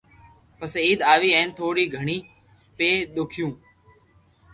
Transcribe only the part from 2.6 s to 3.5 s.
پيھئي دوکيو